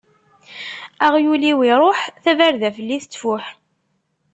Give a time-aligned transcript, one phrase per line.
[1.05, 3.45] Aɣyul-iw iṛuḥ, tabarda fell-i tettfuḥ.